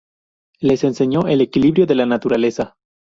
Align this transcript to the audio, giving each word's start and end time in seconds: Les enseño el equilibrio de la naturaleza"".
Les 0.61 0.83
enseño 0.83 1.27
el 1.27 1.41
equilibrio 1.41 1.85
de 1.85 1.93
la 1.93 2.07
naturaleza"". 2.07 2.73